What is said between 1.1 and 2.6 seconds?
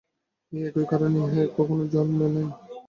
ইহা কখনও জন্মে নাই।